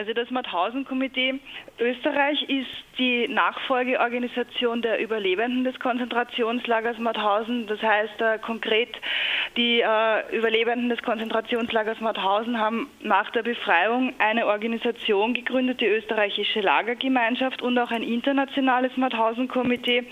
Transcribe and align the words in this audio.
Also 0.00 0.14
das 0.14 0.30
Mauthausen-Komitee 0.30 1.40
Österreich 1.78 2.42
ist 2.44 2.70
die 2.96 3.28
Nachfolgeorganisation 3.28 4.80
der 4.80 4.98
Überlebenden 4.98 5.62
des 5.62 5.78
Konzentrationslagers 5.78 6.98
Mauthausen. 6.98 7.66
Das 7.66 7.82
heißt 7.82 8.18
äh, 8.18 8.38
konkret, 8.38 8.96
die 9.58 9.82
äh, 9.82 10.34
Überlebenden 10.34 10.88
des 10.88 11.02
Konzentrationslagers 11.02 12.00
Mauthausen 12.00 12.58
haben 12.58 12.88
nach 13.02 13.30
der 13.32 13.42
Befreiung 13.42 14.14
eine 14.18 14.46
Organisation 14.46 15.34
gegründet, 15.34 15.82
die 15.82 15.88
österreichische 15.88 16.62
Lagergemeinschaft 16.62 17.60
und 17.60 17.78
auch 17.78 17.90
ein 17.90 18.02
internationales 18.02 18.96
Mauthausen-Komitee. 18.96 20.06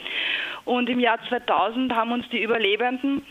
Und 0.66 0.90
im 0.90 1.00
Jahr 1.00 1.18
2000 1.30 1.94
haben 1.94 2.12
uns 2.12 2.28
die 2.28 2.42
Überlebenden 2.42 3.22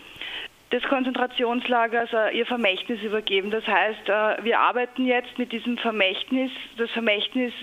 des 0.71 0.83
Konzentrationslagers 0.83 2.09
äh, 2.13 2.37
ihr 2.37 2.45
Vermächtnis 2.45 3.01
übergeben. 3.01 3.51
Das 3.51 3.65
heißt, 3.65 4.09
äh, 4.09 4.43
wir 4.43 4.59
arbeiten 4.59 5.05
jetzt 5.05 5.37
mit 5.37 5.51
diesem 5.51 5.77
Vermächtnis. 5.77 6.51
Das 6.77 6.89
Vermächtnis 6.91 7.53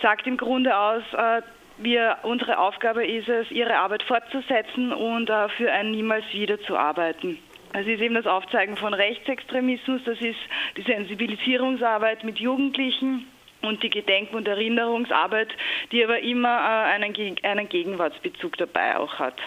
sagt 0.00 0.26
im 0.26 0.36
Grunde 0.36 0.76
aus, 0.76 1.02
äh, 1.12 1.42
wir, 1.78 2.18
unsere 2.22 2.58
Aufgabe 2.58 3.04
ist 3.04 3.28
es, 3.28 3.50
ihre 3.50 3.76
Arbeit 3.76 4.02
fortzusetzen 4.04 4.92
und 4.92 5.30
für 5.58 5.70
ein 5.70 5.90
Niemals 5.90 6.24
wieder 6.32 6.58
zu 6.62 6.74
arbeiten. 6.74 7.38
Es 7.74 7.86
ist 7.86 8.00
eben 8.00 8.14
das 8.14 8.26
Aufzeigen 8.26 8.78
von 8.78 8.94
Rechtsextremismus, 8.94 10.00
das 10.06 10.18
ist 10.22 10.38
die 10.78 10.82
Sensibilisierungsarbeit 10.82 12.24
mit 12.24 12.38
Jugendlichen 12.38 13.26
und 13.60 13.82
die 13.82 13.90
Gedenk- 13.90 14.32
und 14.32 14.48
Erinnerungsarbeit, 14.48 15.48
die 15.92 16.02
aber 16.02 16.20
immer 16.20 16.58
einen, 16.62 17.14
einen 17.42 17.68
Gegenwartsbezug 17.68 18.56
dabei 18.56 18.96
auch 18.96 19.18
hat. 19.18 19.38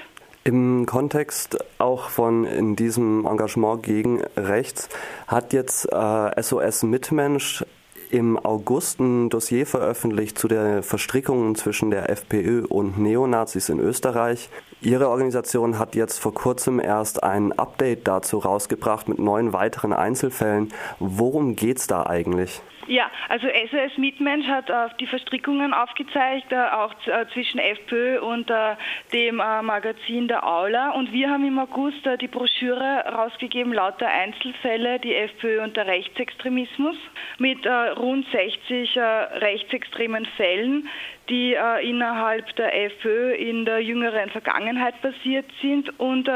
Im 0.43 0.85
Kontext 0.85 1.57
auch 1.79 2.09
von 2.09 2.45
in 2.45 2.75
diesem 2.75 3.25
Engagement 3.25 3.84
gegen 3.84 4.21
rechts 4.38 4.89
hat 5.27 5.53
jetzt 5.53 5.85
äh, 5.91 6.41
SOS 6.41 6.84
Mitmensch 6.84 7.65
im 8.09 8.38
August 8.38 8.99
ein 8.99 9.29
Dossier 9.29 9.67
veröffentlicht 9.67 10.39
zu 10.39 10.48
den 10.48 10.81
Verstrickungen 10.81 11.55
zwischen 11.55 11.91
der 11.91 12.09
FPÖ 12.09 12.65
und 12.65 12.98
Neonazis 12.98 13.70
in 13.70 13.79
Österreich. 13.79 14.49
Ihre 14.82 15.10
Organisation 15.10 15.77
hat 15.77 15.96
jetzt 15.96 16.20
vor 16.20 16.34
kurzem 16.34 16.80
erst 16.80 17.22
ein 17.22 17.52
Update 17.52 18.08
dazu 18.08 18.38
rausgebracht 18.38 19.10
mit 19.10 19.20
neun 19.20 19.52
weiteren 19.52 19.91
Einzelfällen. 19.91 20.74
Worum 20.99 21.58
geht 21.58 21.80
es 21.80 21.88
da 21.88 22.05
eigentlich? 22.05 22.62
Ja, 22.90 23.12
also 23.27 23.46
SOS 23.48 24.00
Mitmensch 24.00 24.48
hat 24.48 24.68
äh, 24.72 24.88
die 25.00 25.05
Verstrickungen 25.05 25.76
aufgezeigt, 25.76 26.52
äh, 26.52 26.55
auch 26.55 26.91
äh, 27.05 27.27
zwischen 27.34 27.60
FPÖ 27.60 28.20
und 28.20 28.50
äh, 28.50 28.76
dem 29.13 29.40
äh, 29.40 29.62
Magazin 29.62 30.27
der 30.27 30.44
Aula. 30.44 30.94
Und 30.94 31.12
wir 31.12 31.30
haben 31.30 31.46
im 31.46 31.60
August 31.60 32.04
äh, 32.07 32.18
die 32.18 32.27
Broschüre 32.27 33.05
rausgegeben, 33.05 33.74
lauter 33.74 34.07
Einzelfälle, 34.07 34.98
die 35.00 35.13
FPÖ 35.13 35.62
und 35.62 35.77
der 35.77 35.85
Rechtsextremismus, 35.85 36.96
mit 37.38 37.60
rund 37.68 38.26
60 38.32 38.98
rechtsextremen 38.98 40.26
Fällen, 40.38 40.90
die 41.30 41.55
innerhalb 41.84 42.55
der 42.55 42.76
FPÖ 42.85 43.34
in 43.34 43.66
der 43.66 43.80
jüngeren 43.82 44.30
Vergangenheit 44.30 45.02
passiert 45.02 45.46
sind. 45.62 45.99
Und 45.99 46.27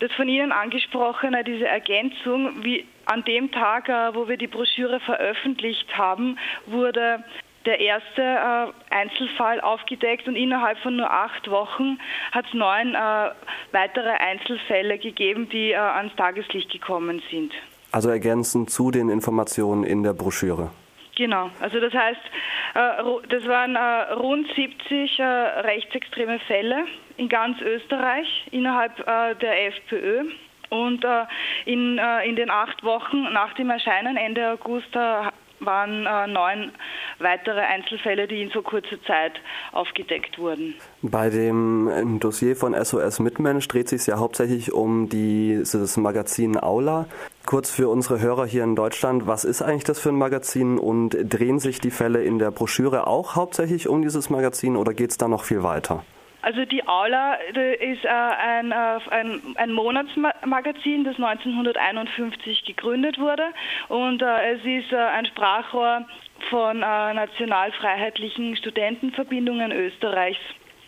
das 0.00 0.12
von 0.16 0.28
Ihnen 0.28 0.50
angesprochene, 0.50 1.44
diese 1.44 1.68
Ergänzung, 1.68 2.64
wie 2.64 2.86
an 3.04 3.24
dem 3.24 3.50
Tag, 3.52 3.88
äh, 3.88 4.14
wo 4.14 4.28
wir 4.28 4.36
die 4.36 4.46
Broschüre 4.46 5.00
veröffentlicht 5.00 5.96
haben, 5.96 6.38
wurde 6.66 7.22
der 7.66 7.78
erste 7.80 8.22
äh, 8.22 8.94
Einzelfall 8.94 9.60
aufgedeckt 9.60 10.26
und 10.26 10.36
innerhalb 10.36 10.78
von 10.78 10.96
nur 10.96 11.10
acht 11.10 11.50
Wochen 11.50 11.98
hat 12.32 12.46
es 12.46 12.54
neun 12.54 12.94
äh, 12.94 13.30
weitere 13.72 14.08
Einzelfälle 14.08 14.98
gegeben, 14.98 15.48
die 15.50 15.72
äh, 15.72 15.76
ans 15.76 16.14
Tageslicht 16.16 16.70
gekommen 16.70 17.20
sind. 17.30 17.52
Also 17.92 18.08
ergänzend 18.08 18.70
zu 18.70 18.90
den 18.90 19.10
Informationen 19.10 19.84
in 19.84 20.02
der 20.02 20.14
Broschüre. 20.14 20.70
Genau, 21.20 21.50
also 21.60 21.80
das 21.80 21.92
heißt, 21.92 22.20
äh, 22.76 23.28
das 23.28 23.46
waren 23.46 23.76
äh, 23.76 24.12
rund 24.14 24.46
70 24.56 25.18
äh, 25.18 25.22
rechtsextreme 25.22 26.38
Fälle 26.46 26.86
in 27.18 27.28
ganz 27.28 27.60
Österreich 27.60 28.26
innerhalb 28.52 28.96
der 29.04 29.66
FPÖ. 29.66 30.30
Und 30.70 31.04
in, 31.66 31.96
den 31.98 32.48
acht 32.48 32.82
Wochen 32.84 33.24
nach 33.34 33.52
dem 33.54 33.68
Erscheinen 33.68 34.16
Ende 34.16 34.52
August 34.52 34.94
waren 34.94 36.32
neun 36.32 36.72
weitere 37.18 37.60
Einzelfälle, 37.60 38.26
die 38.26 38.40
in 38.40 38.50
so 38.50 38.62
kurzer 38.62 39.02
Zeit 39.02 39.32
aufgedeckt 39.72 40.38
wurden. 40.38 40.74
Bei 41.02 41.28
dem 41.28 42.18
Dossier 42.20 42.56
von 42.56 42.72
SOS 42.72 43.18
Mitmensch 43.18 43.68
dreht 43.68 43.88
sich 43.88 44.06
ja 44.06 44.18
hauptsächlich 44.18 44.72
um 44.72 45.10
dieses 45.10 45.96
Magazin 45.98 46.56
Aula. 46.56 47.06
Kurz 47.50 47.74
für 47.74 47.88
unsere 47.88 48.20
Hörer 48.20 48.46
hier 48.46 48.62
in 48.62 48.76
Deutschland, 48.76 49.26
was 49.26 49.42
ist 49.44 49.60
eigentlich 49.60 49.82
das 49.82 49.98
für 49.98 50.10
ein 50.10 50.14
Magazin 50.14 50.78
und 50.78 51.16
drehen 51.24 51.58
sich 51.58 51.80
die 51.80 51.90
Fälle 51.90 52.22
in 52.22 52.38
der 52.38 52.52
Broschüre 52.52 53.08
auch 53.08 53.34
hauptsächlich 53.34 53.88
um 53.88 54.02
dieses 54.02 54.30
Magazin 54.30 54.76
oder 54.76 54.94
geht 54.94 55.10
es 55.10 55.18
da 55.18 55.26
noch 55.26 55.42
viel 55.42 55.64
weiter? 55.64 56.04
Also 56.42 56.64
die 56.64 56.86
Aula 56.86 57.34
ist 57.34 58.04
äh, 58.04 58.08
ein, 58.08 58.70
äh, 58.70 59.00
ein, 59.10 59.40
ein, 59.56 59.72
Monatsmagazin, 59.72 61.02
das 61.02 61.16
1951 61.16 62.66
gegründet 62.66 63.18
wurde 63.18 63.46
und 63.88 64.22
äh, 64.22 64.52
es 64.52 64.60
ist 64.64 64.94
ein 64.94 65.26
Sprachrohr 65.26 66.06
von 66.50 66.78
nationalfreiheitlichen 66.78 68.56
Studentenverbindungen 68.58 69.72
Österreichs. 69.72 70.38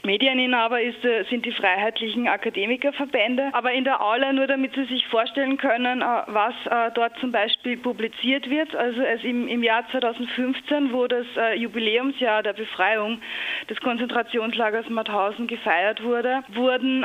Medieninhaber 0.04 0.80
ist, 0.82 1.04
äh, 1.04 1.24
sind 1.30 1.46
die 1.46 1.52
freiheitlichen 1.52 2.26
Akademikerverbände. 2.26 3.50
Aber 3.52 3.72
in 3.72 3.84
der 3.84 4.02
Aula, 4.02 4.32
nur 4.32 4.48
damit 4.48 4.74
Sie 4.74 4.84
sich 4.84 5.06
vorstellen 5.06 5.58
können, 5.58 6.02
äh, 6.02 6.04
was 6.26 6.54
äh, 6.66 6.90
dort 6.92 7.16
zum 7.18 7.30
Beispiel 7.30 7.76
publiziert 7.76 8.50
wird. 8.50 8.74
Also 8.74 9.00
es 9.00 9.22
im, 9.22 9.46
im 9.46 9.62
Jahr 9.62 9.84
2015, 9.90 10.92
wo 10.92 11.06
das 11.06 11.26
Jubiläumsjahr 11.56 12.42
der 12.42 12.52
Befreiung 12.52 13.20
des 13.68 13.80
Konzentrationslagers 13.80 14.88
Mauthausen 14.88 15.46
gefeiert 15.46 16.02
wurde, 16.02 16.42
wurden 16.48 17.04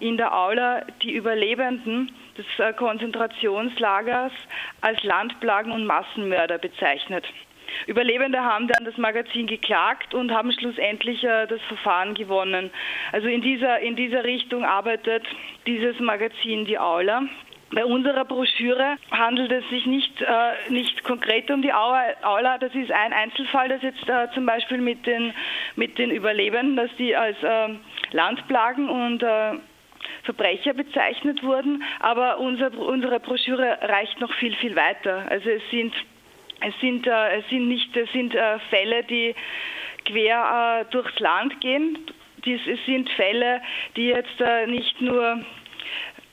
in 0.00 0.16
der 0.16 0.34
Aula 0.34 0.84
die 1.02 1.12
Überlebenden 1.12 2.10
des 2.36 2.76
Konzentrationslagers 2.76 4.32
als 4.80 5.02
Landplagen 5.02 5.72
und 5.72 5.86
Massenmörder 5.86 6.58
bezeichnet. 6.58 7.24
Überlebende 7.86 8.42
haben 8.42 8.68
dann 8.68 8.84
das 8.84 8.96
Magazin 8.96 9.46
geklagt 9.46 10.14
und 10.14 10.32
haben 10.32 10.52
schlussendlich 10.52 11.22
äh, 11.24 11.46
das 11.46 11.60
Verfahren 11.62 12.14
gewonnen. 12.14 12.70
Also 13.12 13.28
in 13.28 13.42
dieser, 13.42 13.80
in 13.80 13.96
dieser 13.96 14.24
Richtung 14.24 14.64
arbeitet 14.64 15.24
dieses 15.66 15.98
Magazin 16.00 16.64
die 16.64 16.78
Aula. 16.78 17.24
Bei 17.74 17.84
unserer 17.84 18.24
Broschüre 18.24 18.96
handelt 19.10 19.50
es 19.50 19.68
sich 19.68 19.84
nicht, 19.86 20.22
äh, 20.22 20.70
nicht 20.70 21.02
konkret 21.02 21.50
um 21.50 21.60
die 21.60 21.72
Aula. 21.72 22.58
Das 22.58 22.74
ist 22.74 22.92
ein 22.92 23.12
Einzelfall, 23.12 23.68
das 23.68 23.82
jetzt 23.82 24.08
äh, 24.08 24.28
zum 24.32 24.46
Beispiel 24.46 24.78
mit 24.78 25.04
den, 25.06 25.34
mit 25.74 25.98
den 25.98 26.10
Überlebenden, 26.10 26.76
dass 26.76 26.90
die 26.98 27.16
als 27.16 27.36
äh, 27.42 27.70
Landplagen 28.12 28.88
und 28.88 29.22
äh, 29.24 29.54
Verbrecher 30.22 30.74
bezeichnet 30.74 31.42
wurden. 31.42 31.82
Aber 31.98 32.38
unser, 32.38 32.72
unsere 32.78 33.18
Broschüre 33.18 33.78
reicht 33.82 34.20
noch 34.20 34.32
viel, 34.34 34.54
viel 34.56 34.76
weiter. 34.76 35.24
Also 35.28 35.50
es 35.50 35.62
sind 35.70 35.92
es 36.60 36.74
sind, 36.80 37.06
äh, 37.06 37.38
es 37.38 37.48
sind 37.48 37.68
nicht, 37.68 37.96
es 37.96 38.10
sind 38.12 38.34
äh, 38.34 38.58
Fälle, 38.70 39.04
die 39.04 39.34
quer 40.04 40.84
äh, 40.86 40.92
durchs 40.92 41.18
Land 41.20 41.60
gehen. 41.60 41.98
Dies, 42.44 42.60
es 42.66 42.84
sind 42.86 43.08
Fälle, 43.10 43.62
die 43.96 44.08
jetzt 44.08 44.40
äh, 44.40 44.66
nicht 44.66 45.00
nur 45.00 45.40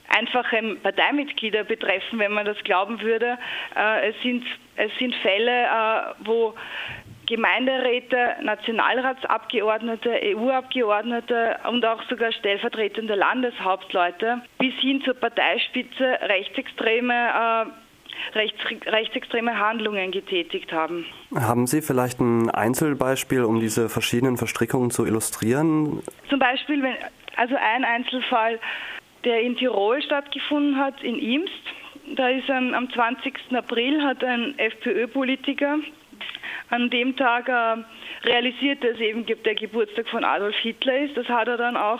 einfache 0.10 0.76
Parteimitglieder 0.84 1.64
betreffen, 1.64 2.20
wenn 2.20 2.34
man 2.34 2.46
das 2.46 2.58
glauben 2.64 3.02
würde. 3.02 3.38
Äh, 3.76 4.10
es, 4.10 4.22
sind, 4.22 4.46
es 4.76 4.92
sind 5.00 5.16
Fälle, 5.16 5.64
äh, 5.64 6.14
wo 6.26 6.54
Gemeinderäte, 7.28 8.36
Nationalratsabgeordnete, 8.42 10.20
EU-Abgeordnete 10.36 11.60
und 11.70 11.86
auch 11.86 12.04
sogar 12.10 12.34
stellvertretende 12.34 13.16
Landeshauptleute 13.16 14.42
bis 14.58 14.74
hin 14.82 15.02
zur 15.04 15.14
Parteispitze 15.14 16.20
Rechtsextreme 16.24 17.72
rechts, 18.34 18.60
rechtsextreme 18.86 19.58
Handlungen 19.58 20.12
getätigt 20.12 20.72
haben. 20.72 21.06
Haben 21.36 21.68
Sie 21.68 21.82
vielleicht 21.82 22.20
ein 22.20 22.50
Einzelbeispiel, 22.50 23.44
um 23.44 23.60
diese 23.60 23.90
verschiedenen 23.90 24.38
Verstrickungen 24.38 24.92
zu 24.92 25.06
illustrieren? 25.06 26.02
Zum 26.30 26.40
Beispiel, 26.40 26.82
wenn, 26.82 26.96
also 27.36 27.56
ein 27.56 27.84
Einzelfall, 27.84 28.60
der 29.24 29.42
in 29.42 29.56
Tirol 29.56 30.02
stattgefunden 30.02 30.78
hat, 30.78 31.02
in 31.04 31.18
Imst. 31.20 31.52
Da 32.16 32.30
ist 32.30 32.50
ein, 32.50 32.74
am 32.74 32.92
20. 32.92 33.34
April 33.56 34.02
hat 34.04 34.24
ein 34.24 34.58
FPÖ-Politiker 34.58 35.78
an 36.70 36.90
dem 36.90 37.16
Tag 37.16 37.48
äh, 37.48 37.84
realisiert, 38.24 38.84
dass 38.84 38.98
eben 39.00 39.26
der 39.26 39.56
Geburtstag 39.56 40.08
von 40.10 40.24
Adolf 40.24 40.56
Hitler 40.58 41.00
ist. 41.00 41.16
Das 41.16 41.28
hat 41.28 41.48
er 41.48 41.58
dann 41.58 41.78
auch 41.78 42.00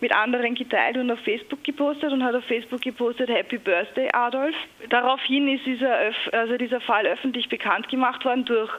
mit 0.00 0.14
anderen 0.14 0.54
geteilt 0.54 0.96
und 0.96 1.10
auf 1.10 1.18
Facebook 1.20 1.64
gepostet 1.64 2.12
und 2.12 2.22
hat 2.22 2.34
auf 2.34 2.44
Facebook 2.44 2.80
gepostet 2.80 3.28
Happy 3.28 3.58
Birthday 3.58 4.08
Adolf. 4.12 4.54
Daraufhin 4.88 5.48
ist 5.48 5.66
dieser, 5.66 6.12
also 6.32 6.56
dieser 6.56 6.80
Fall 6.80 7.06
öffentlich 7.06 7.48
bekannt 7.48 7.88
gemacht 7.88 8.24
worden 8.24 8.44
durch, 8.44 8.70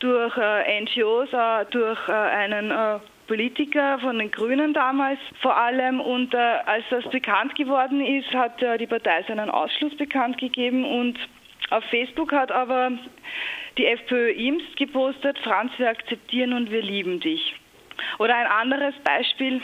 durch 0.00 0.36
äh, 0.36 0.80
NGOs, 0.80 1.32
äh, 1.32 1.64
durch 1.70 2.08
äh, 2.08 2.12
einen 2.12 2.70
äh, 2.70 2.98
Politiker 3.26 3.98
von 4.00 4.18
den 4.18 4.30
Grünen 4.30 4.74
damals 4.74 5.18
vor 5.40 5.56
allem. 5.56 6.00
Und 6.00 6.34
äh, 6.34 6.36
als 6.36 6.84
das 6.90 7.04
bekannt 7.10 7.54
geworden 7.54 8.04
ist, 8.04 8.32
hat 8.34 8.62
äh, 8.62 8.76
die 8.78 8.86
Partei 8.86 9.22
seinen 9.28 9.50
Ausschluss 9.50 9.96
bekannt 9.96 10.38
gegeben 10.38 10.84
und 10.84 11.18
Auf 11.70 11.84
Facebook 11.84 12.32
hat 12.32 12.52
aber 12.52 12.92
die 13.78 13.86
FPÖ 13.86 14.30
Imst 14.32 14.76
gepostet, 14.76 15.38
Franz, 15.38 15.72
wir 15.78 15.88
akzeptieren 15.88 16.52
und 16.52 16.70
wir 16.70 16.82
lieben 16.82 17.20
dich. 17.20 17.54
Oder 18.18 18.36
ein 18.36 18.46
anderes 18.46 18.94
Beispiel, 19.02 19.62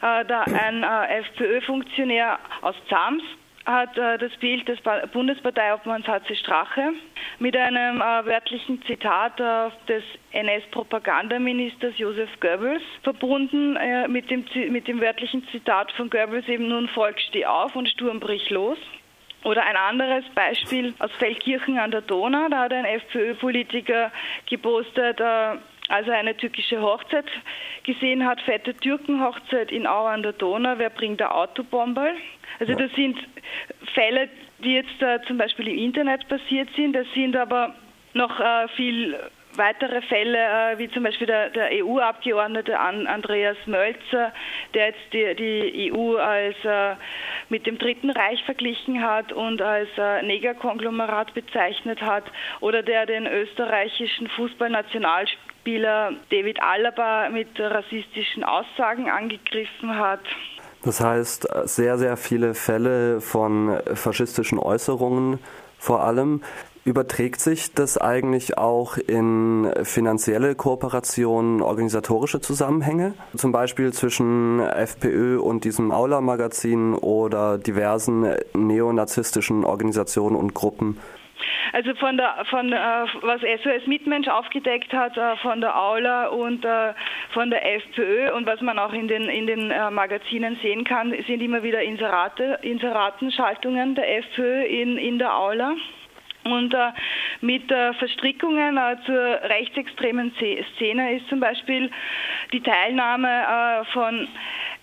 da 0.00 0.42
ein 0.42 0.82
äh, 0.82 1.20
FPÖ-Funktionär 1.20 2.38
aus 2.62 2.74
Zams 2.88 3.22
hat 3.66 3.96
äh, 3.96 4.18
das 4.18 4.32
Bild 4.38 4.66
des 4.68 4.78
Bundesparteiobmanns 5.12 6.06
HC 6.06 6.34
Strache 6.36 6.92
mit 7.38 7.56
einem 7.56 8.00
äh, 8.00 8.26
wörtlichen 8.26 8.82
Zitat 8.82 9.38
äh, 9.38 9.70
des 9.86 10.02
NS-Propagandaministers 10.32 11.98
Josef 11.98 12.28
Goebbels 12.40 12.82
verbunden 13.02 13.76
äh, 13.76 14.08
mit, 14.08 14.30
dem, 14.30 14.44
mit 14.70 14.88
dem 14.88 15.00
wörtlichen 15.00 15.46
Zitat 15.48 15.92
von 15.92 16.10
Goebbels 16.10 16.48
eben 16.48 16.68
nun 16.68 16.88
Volk 16.88 17.20
steh 17.20 17.46
auf 17.46 17.76
und 17.76 17.88
Sturm 17.88 18.20
brich 18.20 18.50
los. 18.50 18.78
Oder 19.42 19.64
ein 19.64 19.76
anderes 19.76 20.24
Beispiel 20.34 20.92
aus 20.98 21.10
Feldkirchen 21.12 21.78
an 21.78 21.90
der 21.90 22.02
Donau, 22.02 22.48
da 22.50 22.64
hat 22.64 22.74
ein 22.74 22.84
FPÖ-Politiker 22.84 24.12
gepostet, 24.46 25.18
als 25.90 26.06
er 26.06 26.14
eine 26.14 26.36
türkische 26.36 26.80
Hochzeit 26.80 27.26
gesehen 27.82 28.24
hat, 28.24 28.40
fette 28.42 28.74
Türkenhochzeit 28.74 29.72
in 29.72 29.86
Au 29.86 30.06
an 30.06 30.22
der 30.22 30.32
Donau, 30.32 30.74
wer 30.76 30.90
bringt 30.90 31.20
der 31.20 31.34
Autobomber? 31.34 32.12
Also 32.60 32.74
das 32.74 32.92
sind 32.92 33.18
Fälle, 33.94 34.28
die 34.60 34.74
jetzt 34.74 35.02
äh, 35.02 35.20
zum 35.26 35.36
Beispiel 35.36 35.68
im 35.68 35.78
Internet 35.78 36.28
passiert 36.28 36.68
sind. 36.76 36.92
Das 36.92 37.06
sind 37.14 37.36
aber 37.36 37.74
noch 38.14 38.38
äh, 38.38 38.68
viel 38.76 39.18
weitere 39.56 40.00
Fälle, 40.02 40.38
äh, 40.38 40.78
wie 40.78 40.88
zum 40.90 41.02
Beispiel 41.02 41.26
der, 41.26 41.50
der 41.50 41.70
EU-Abgeordnete 41.84 42.78
Andreas 42.78 43.56
Mölzer, 43.66 44.32
der 44.74 44.86
jetzt 44.88 45.12
die, 45.12 45.34
die 45.34 45.92
EU 45.92 46.16
als 46.16 46.56
äh, 46.64 46.94
mit 47.48 47.66
dem 47.66 47.78
Dritten 47.78 48.10
Reich 48.10 48.42
verglichen 48.44 49.02
hat 49.02 49.32
und 49.32 49.60
als 49.60 49.88
äh, 49.98 50.22
Negerkonglomerat 50.22 51.34
bezeichnet 51.34 52.00
hat, 52.00 52.24
oder 52.60 52.82
der 52.82 53.06
den 53.06 53.26
österreichischen 53.26 54.28
Fußballnationalspieler 54.28 55.49
David 55.64 56.62
Alaba 56.62 57.28
mit 57.30 57.48
rassistischen 57.58 58.44
Aussagen 58.44 59.08
angegriffen 59.08 59.96
hat. 59.98 60.20
Das 60.82 61.00
heißt, 61.00 61.46
sehr, 61.64 61.98
sehr 61.98 62.16
viele 62.16 62.54
Fälle 62.54 63.20
von 63.20 63.78
faschistischen 63.94 64.58
Äußerungen 64.58 65.38
vor 65.78 66.02
allem. 66.02 66.42
Überträgt 66.84 67.42
sich 67.42 67.74
das 67.74 67.98
eigentlich 67.98 68.56
auch 68.56 68.96
in 68.96 69.70
finanzielle 69.82 70.54
Kooperationen, 70.54 71.60
organisatorische 71.60 72.40
Zusammenhänge? 72.40 73.12
Zum 73.36 73.52
Beispiel 73.52 73.92
zwischen 73.92 74.60
FPÖ 74.60 75.38
und 75.38 75.64
diesem 75.64 75.92
Aula-Magazin 75.92 76.94
oder 76.94 77.58
diversen 77.58 78.34
neonazistischen 78.54 79.64
Organisationen 79.64 80.36
und 80.36 80.54
Gruppen? 80.54 80.96
Also 81.72 81.94
von 81.94 82.16
der, 82.16 82.44
von 82.50 82.72
äh, 82.72 82.76
was 83.22 83.40
SOS 83.40 83.86
Mitmensch 83.86 84.28
aufgedeckt 84.28 84.92
hat, 84.92 85.16
äh, 85.16 85.36
von 85.36 85.60
der 85.60 85.76
Aula 85.76 86.28
und 86.28 86.64
äh, 86.64 86.94
von 87.32 87.50
der 87.50 87.74
FPÖ 87.76 88.32
und 88.32 88.46
was 88.46 88.60
man 88.60 88.78
auch 88.78 88.92
in 88.92 89.08
den 89.08 89.28
in 89.28 89.46
den 89.46 89.70
äh, 89.70 89.90
Magazinen 89.90 90.56
sehen 90.62 90.84
kann, 90.84 91.14
sind 91.26 91.40
immer 91.42 91.62
wieder 91.62 91.82
Inserate, 91.82 92.58
Inseratenschaltungen 92.62 93.94
der 93.94 94.18
FPÖ 94.18 94.64
in 94.64 94.98
in 94.98 95.18
der 95.18 95.36
Aula. 95.36 95.74
Und 96.44 96.72
äh, 96.72 96.92
mit 97.42 97.70
äh, 97.70 97.92
Verstrickungen 97.94 98.78
äh, 98.78 98.96
zur 99.04 99.20
rechtsextremen 99.42 100.32
Szene 100.76 101.16
ist 101.16 101.28
zum 101.28 101.38
Beispiel 101.38 101.90
die 102.52 102.62
Teilnahme 102.62 103.28
äh, 103.28 103.84
von 103.92 104.26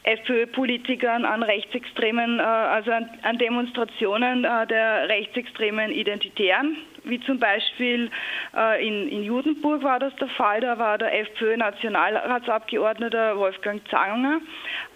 FPÖ-Politikern 0.07 1.25
an 1.25 1.43
rechtsextremen, 1.43 2.39
äh, 2.39 2.43
also 2.43 2.91
an, 2.91 3.37
Demonstrationen 3.37 4.45
äh, 4.45 4.65
der 4.67 5.09
rechtsextremen 5.09 5.91
Identitären, 5.91 6.77
wie 7.03 7.19
zum 7.21 7.39
Beispiel 7.39 8.09
äh, 8.55 8.87
in, 8.87 9.09
in 9.09 9.23
Judenburg 9.23 9.83
war 9.83 9.99
das 9.99 10.15
der 10.15 10.29
Fall, 10.29 10.61
da 10.61 10.79
war 10.79 10.97
der 10.97 11.13
FPÖ-Nationalratsabgeordnete 11.19 13.35
Wolfgang 13.35 13.81
Zanger 13.89 14.39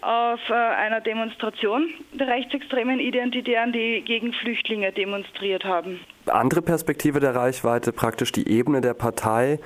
auf 0.00 0.40
einer 0.50 1.00
Demonstration 1.00 1.90
der 2.12 2.28
rechtsextremen 2.28 2.98
Identitären, 2.98 3.72
die 3.72 4.02
gegen 4.04 4.32
Flüchtlinge 4.32 4.90
demonstriert 4.92 5.64
haben. 5.64 6.00
Andere 6.26 6.62
Perspektive 6.62 7.20
der 7.20 7.36
Reichweite, 7.36 7.92
praktisch 7.92 8.32
die 8.32 8.48
Ebene 8.48 8.80
der 8.80 8.94
Partei, 8.94 9.60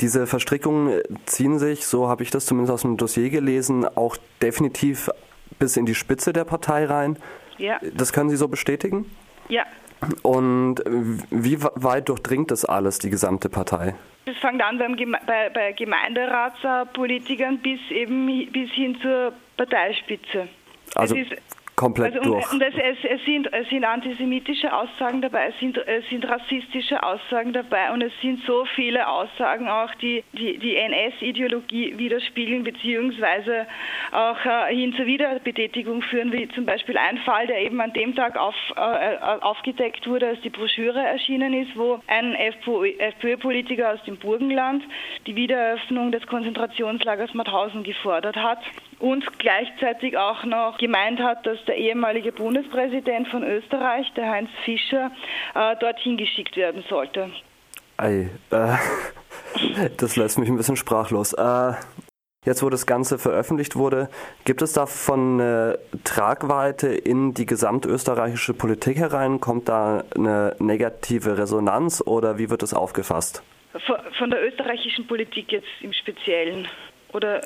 diese 0.00 0.26
Verstrickungen 0.26 1.00
ziehen 1.26 1.58
sich, 1.58 1.86
so 1.86 2.08
habe 2.08 2.22
ich 2.22 2.30
das 2.30 2.46
zumindest 2.46 2.72
aus 2.72 2.82
dem 2.82 2.96
Dossier 2.96 3.30
gelesen, 3.30 3.84
auch 3.96 4.16
definitiv 4.40 5.10
bis 5.58 5.76
in 5.76 5.86
die 5.86 5.94
Spitze 5.94 6.32
der 6.32 6.44
Partei 6.44 6.84
rein. 6.84 7.18
Ja. 7.58 7.80
Das 7.94 8.12
können 8.12 8.30
Sie 8.30 8.36
so 8.36 8.48
bestätigen? 8.48 9.10
Ja. 9.48 9.64
Und 10.22 10.76
wie 11.30 11.60
weit 11.60 12.08
durchdringt 12.08 12.52
das 12.52 12.64
alles, 12.64 13.00
die 13.00 13.10
gesamte 13.10 13.48
Partei? 13.48 13.96
Das 14.26 14.36
fängt 14.36 14.62
an 14.62 14.78
beim 14.78 14.94
Geme 14.94 15.18
bei, 15.26 15.50
bei 15.50 15.72
Gemeinderatspolitikern 15.72 17.58
bis 17.58 17.80
eben 17.90 18.26
bis 18.52 18.70
hin 18.70 18.96
zur 19.00 19.32
Parteispitze. 19.56 20.48
Also 20.94 21.16
komplett 21.78 22.16
also, 22.16 22.32
durch. 22.32 22.52
Und 22.52 22.60
es, 22.60 22.74
es, 22.74 22.98
es, 23.08 23.24
sind, 23.24 23.52
es 23.52 23.68
sind 23.68 23.84
antisemitische 23.84 24.72
Aussagen 24.74 25.22
dabei, 25.22 25.48
es 25.48 25.58
sind, 25.60 25.78
es 25.78 26.06
sind 26.10 26.28
rassistische 26.28 27.02
Aussagen 27.02 27.52
dabei 27.52 27.92
und 27.92 28.02
es 28.02 28.12
sind 28.20 28.42
so 28.44 28.64
viele 28.74 29.08
Aussagen 29.08 29.68
auch, 29.68 29.94
die 29.96 30.24
die, 30.32 30.58
die 30.58 30.76
NS-Ideologie 30.76 31.96
widerspiegeln, 31.96 32.64
beziehungsweise 32.64 33.66
auch 34.12 34.44
äh, 34.44 34.74
hin 34.74 34.92
zur 34.94 35.06
Wiederbetätigung 35.06 36.02
führen, 36.02 36.32
wie 36.32 36.48
zum 36.48 36.66
Beispiel 36.66 36.98
ein 36.98 37.18
Fall, 37.18 37.46
der 37.46 37.60
eben 37.62 37.80
an 37.80 37.92
dem 37.92 38.14
Tag 38.14 38.36
auf, 38.36 38.54
äh, 38.76 39.16
aufgedeckt 39.40 40.06
wurde, 40.08 40.28
als 40.28 40.40
die 40.40 40.50
Broschüre 40.50 41.00
erschienen 41.00 41.54
ist, 41.54 41.76
wo 41.76 42.00
ein 42.08 42.34
FPÖ-Politiker 42.34 43.92
aus 43.94 44.02
dem 44.04 44.16
Burgenland 44.16 44.82
die 45.26 45.36
Wiedereröffnung 45.36 46.10
des 46.10 46.26
Konzentrationslagers 46.26 47.34
Mauthausen 47.34 47.84
gefordert 47.84 48.36
hat 48.36 48.58
und 48.98 49.38
gleichzeitig 49.38 50.16
auch 50.16 50.44
noch 50.44 50.78
gemeint 50.78 51.20
hat, 51.20 51.46
dass 51.46 51.58
der 51.66 51.76
ehemalige 51.76 52.32
Bundespräsident 52.32 53.28
von 53.28 53.42
Österreich, 53.44 54.12
der 54.14 54.30
Heinz 54.30 54.50
Fischer, 54.64 55.10
äh, 55.54 55.76
dorthin 55.76 56.16
geschickt 56.16 56.56
werden 56.56 56.84
sollte. 56.88 57.30
Ei, 57.96 58.30
äh, 58.50 59.88
das 59.96 60.16
lässt 60.16 60.38
mich 60.38 60.48
ein 60.48 60.56
bisschen 60.56 60.76
sprachlos. 60.76 61.32
Äh, 61.32 61.72
jetzt, 62.44 62.62
wo 62.62 62.70
das 62.70 62.86
Ganze 62.86 63.18
veröffentlicht 63.18 63.76
wurde, 63.76 64.08
gibt 64.44 64.62
es 64.62 64.72
davon 64.72 65.40
eine 65.40 65.78
Tragweite 66.04 66.88
in 66.88 67.34
die 67.34 67.46
gesamtösterreichische 67.46 68.54
Politik 68.54 68.98
herein? 68.98 69.40
Kommt 69.40 69.68
da 69.68 70.04
eine 70.14 70.56
negative 70.58 71.38
Resonanz 71.38 72.02
oder 72.04 72.38
wie 72.38 72.50
wird 72.50 72.62
es 72.62 72.74
aufgefasst? 72.74 73.42
Von 74.18 74.30
der 74.30 74.44
österreichischen 74.44 75.06
Politik 75.06 75.52
jetzt 75.52 75.68
im 75.82 75.92
Speziellen 75.92 76.66
oder 77.12 77.40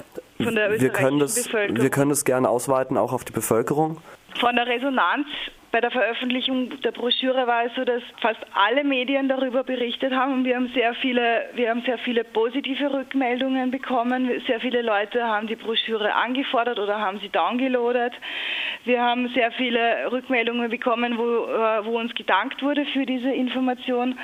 von 0.45 0.55
der 0.55 0.73
österreichischen 0.73 0.83
wir 0.83 0.91
können 0.91 1.19
das, 1.19 1.45
Bevölkerung? 1.45 1.83
Wir 1.83 1.91
können 1.91 2.11
das 2.11 2.25
gerne 2.25 2.49
ausweiten, 2.49 2.97
auch 2.97 3.13
auf 3.13 3.25
die 3.25 3.33
Bevölkerung. 3.33 3.99
Von 4.39 4.57
der 4.57 4.67
Resonanz 4.67 5.27
bei 5.73 5.81
der 5.81 5.91
Veröffentlichung 5.91 6.83
der 6.83 6.93
Broschüre 6.93 7.47
war 7.47 7.65
es 7.65 7.75
so, 7.75 7.85
dass 7.85 8.03
fast 8.21 8.41
alle 8.53 8.85
Medien 8.85 9.27
darüber 9.29 9.65
berichtet 9.65 10.13
haben 10.13 10.35
und 10.35 10.45
wir 10.45 10.55
haben 10.55 10.71
sehr 10.75 10.93
viele, 10.95 11.47
wir 11.55 11.71
haben 11.71 11.81
sehr 11.83 11.97
viele 11.97 12.25
positive 12.25 12.93
Rückmeldungen 12.93 13.71
bekommen. 13.71 14.31
Sehr 14.47 14.61
viele 14.61 14.83
Leute 14.83 15.27
haben 15.27 15.47
die 15.47 15.57
Broschüre 15.57 16.15
angefordert 16.15 16.79
oder 16.79 17.01
haben 17.01 17.21
sie 17.21 17.31
downgeloadet. 17.31 18.13
Wir 18.85 19.01
haben 19.01 19.29
sehr 19.31 19.51
viele 19.53 20.13
Rückmeldungen 20.13 20.69
bekommen, 20.69 21.17
wo, 21.17 21.47
äh, 21.47 21.85
wo 21.87 21.99
uns 21.99 22.15
gedankt 22.15 22.63
wurde 22.63 22.85
für 22.93 23.07
diese 23.07 23.31
Information. 23.31 24.19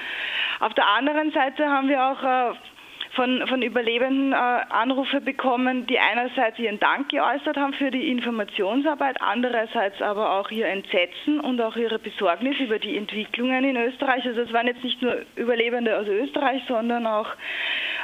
Auf 0.61 0.75
der 0.75 0.87
anderen 0.87 1.33
Seite 1.33 1.67
haben 1.67 1.89
wir 1.89 2.05
auch 2.05 2.53
äh, 2.53 2.55
von, 3.19 3.45
von 3.49 3.63
Überlebenden 3.63 4.33
äh, 4.33 4.37
Anrufe 4.37 5.21
bekommen, 5.21 5.89
die 5.89 5.99
einerseits 5.99 6.57
ihren 6.61 6.79
Dank 6.79 7.09
geäußert 7.09 7.57
haben 7.57 7.73
für 7.73 7.91
die 7.91 8.13
Informationsarbeit, 8.13 9.17
andererseits 9.21 10.01
aber 10.01 10.39
auch 10.39 10.53
ihr 10.53 10.69
Entsetzen 10.69 11.41
und 11.41 11.61
auch 11.61 11.75
ihre 11.75 11.99
Besorgnis 11.99 12.61
über 12.61 12.79
die 12.79 12.97
Entwicklungen 12.97 13.65
in 13.65 13.77
Österreich. 13.77 14.25
Also 14.25 14.43
es 14.43 14.53
waren 14.53 14.69
jetzt 14.69 14.85
nicht 14.85 15.03
nur 15.03 15.17
Überlebende 15.35 15.99
aus 15.99 16.07
Österreich, 16.07 16.63
sondern 16.69 17.09
auch 17.09 17.27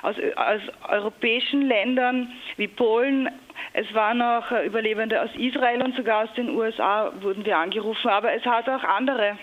aus, 0.03 0.17
aus 0.35 0.61
europäischen 0.89 1.63
Ländern 1.63 2.33
wie 2.57 2.67
Polen, 2.67 3.31
es 3.73 3.93
waren 3.95 4.21
auch 4.21 4.51
äh, 4.51 4.67
Überlebende 4.67 5.23
aus 5.23 5.31
Israel 5.37 5.81
und 5.83 5.95
sogar 5.95 6.25
aus 6.25 6.35
den 6.35 6.51
USA 6.51 7.13
wurden 7.21 7.45
wir 7.45 7.57
angerufen. 7.57 8.09
Aber 8.09 8.33
es 8.33 8.45
hat 8.45 8.69
auch 8.69 8.83
andere 8.83 9.39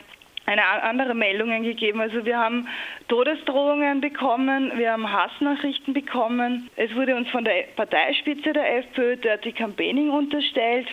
eine 0.45 0.65
andere 0.65 1.13
Meldungen 1.13 1.63
gegeben. 1.63 2.01
Also 2.01 2.25
wir 2.25 2.37
haben 2.37 2.67
Todesdrohungen 3.07 4.01
bekommen, 4.01 4.71
wir 4.75 4.91
haben 4.91 5.11
Hassnachrichten 5.11 5.93
bekommen. 5.93 6.69
Es 6.75 6.93
wurde 6.95 7.15
uns 7.15 7.29
von 7.29 7.43
der 7.43 7.63
Parteispitze 7.75 8.53
der 8.53 8.77
FPÖ 8.79 9.17
Dirty 9.17 9.51
Campaigning 9.51 10.09
unterstellt. 10.09 10.87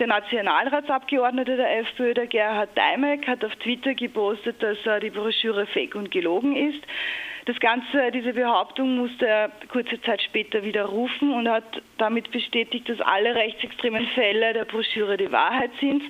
Der 0.00 0.08
Nationalratsabgeordnete 0.08 1.56
der 1.56 1.78
FPÖ, 1.78 2.14
der 2.14 2.26
Gerhard 2.26 2.76
Daimek, 2.76 3.28
hat 3.28 3.44
auf 3.44 3.54
Twitter 3.56 3.94
gepostet, 3.94 4.60
dass 4.60 4.78
die 5.00 5.10
Broschüre 5.10 5.66
fake 5.66 5.94
und 5.94 6.10
gelogen 6.10 6.56
ist. 6.56 6.82
Das 7.46 7.60
Ganze, 7.60 8.10
diese 8.10 8.32
Behauptung 8.32 8.96
musste 8.96 9.26
er 9.26 9.50
kurze 9.70 10.00
Zeit 10.00 10.22
später 10.22 10.64
widerrufen 10.64 11.32
und 11.32 11.48
hat 11.48 11.82
damit 11.98 12.30
bestätigt, 12.30 12.88
dass 12.88 13.00
alle 13.02 13.34
rechtsextremen 13.34 14.06
Fälle 14.14 14.54
der 14.54 14.64
Broschüre 14.64 15.16
die 15.16 15.30
Wahrheit 15.30 15.70
sind. 15.78 16.02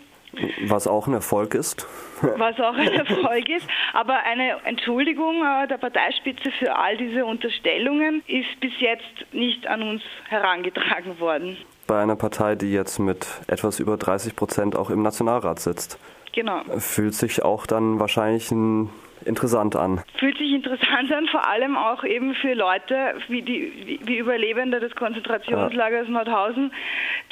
Was 0.66 0.86
auch 0.86 1.06
ein 1.06 1.14
Erfolg 1.14 1.54
ist. 1.54 1.86
Was 2.20 2.58
auch 2.60 2.74
ein 2.74 2.92
Erfolg 2.92 3.48
ist. 3.48 3.66
Aber 3.92 4.22
eine 4.24 4.56
Entschuldigung 4.64 5.42
äh, 5.42 5.68
der 5.68 5.78
Parteispitze 5.78 6.50
für 6.58 6.76
all 6.76 6.96
diese 6.96 7.24
Unterstellungen 7.24 8.22
ist 8.26 8.60
bis 8.60 8.72
jetzt 8.78 9.32
nicht 9.32 9.66
an 9.66 9.82
uns 9.82 10.02
herangetragen 10.28 11.18
worden. 11.20 11.56
Bei 11.86 12.02
einer 12.02 12.16
Partei, 12.16 12.54
die 12.54 12.72
jetzt 12.72 12.98
mit 12.98 13.26
etwas 13.46 13.78
über 13.78 13.96
30 13.96 14.36
Prozent 14.36 14.76
auch 14.76 14.90
im 14.90 15.02
Nationalrat 15.02 15.60
sitzt. 15.60 15.98
Genau. 16.34 16.62
Fühlt 16.78 17.14
sich 17.14 17.42
auch 17.42 17.66
dann 17.66 18.00
wahrscheinlich 18.00 18.50
ein 18.50 18.90
interessant 19.24 19.76
an. 19.76 20.02
Fühlt 20.18 20.36
sich 20.36 20.52
interessant 20.52 21.10
an, 21.12 21.26
vor 21.28 21.46
allem 21.48 21.76
auch 21.76 22.04
eben 22.04 22.34
für 22.34 22.54
Leute 22.54 23.14
wie 23.28 23.42
die 23.42 24.00
wie 24.04 24.18
Überlebende 24.18 24.80
des 24.80 24.94
Konzentrationslagers 24.94 26.08
ja. 26.08 26.12
Mauthausen, 26.12 26.72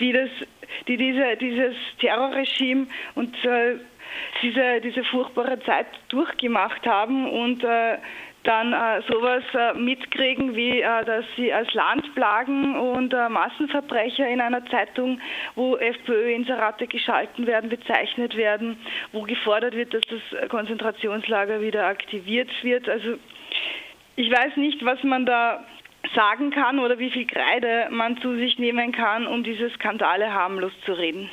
die 0.00 0.12
das, 0.12 0.30
die 0.88 0.96
diese, 0.96 1.36
dieses 1.36 1.74
Terrorregime 2.00 2.86
und 3.14 3.34
äh, 3.44 3.76
diese, 4.42 4.80
diese 4.82 5.04
furchtbare 5.04 5.60
Zeit 5.64 5.86
durchgemacht 6.08 6.86
haben 6.86 7.28
und 7.28 7.64
äh, 7.64 7.98
dann 8.44 8.72
äh, 8.72 9.02
sowas 9.08 9.44
äh, 9.54 9.74
mitkriegen, 9.74 10.54
wie 10.56 10.80
äh, 10.80 11.04
dass 11.04 11.24
sie 11.36 11.52
als 11.52 11.72
Landplagen 11.74 12.76
und 12.76 13.14
äh, 13.14 13.28
Massenverbrecher 13.28 14.28
in 14.28 14.40
einer 14.40 14.64
Zeitung, 14.66 15.20
wo 15.54 15.76
FPÖ-Inserate 15.76 16.86
geschalten 16.86 17.46
werden, 17.46 17.70
bezeichnet 17.70 18.36
werden, 18.36 18.78
wo 19.12 19.22
gefordert 19.22 19.74
wird, 19.74 19.94
dass 19.94 20.02
das 20.08 20.48
Konzentrationslager 20.48 21.60
wieder 21.60 21.86
aktiviert 21.86 22.50
wird. 22.62 22.88
Also 22.88 23.16
ich 24.16 24.30
weiß 24.30 24.56
nicht, 24.56 24.84
was 24.84 25.02
man 25.04 25.24
da 25.24 25.64
sagen 26.14 26.50
kann 26.50 26.78
oder 26.78 26.98
wie 26.98 27.10
viel 27.10 27.26
Kreide 27.26 27.86
man 27.90 28.18
zu 28.18 28.36
sich 28.36 28.58
nehmen 28.58 28.92
kann, 28.92 29.26
um 29.26 29.44
diese 29.44 29.70
Skandale 29.70 30.32
harmlos 30.34 30.72
zu 30.84 30.92
reden. 30.92 31.30